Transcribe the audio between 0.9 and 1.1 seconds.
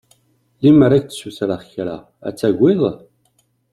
ad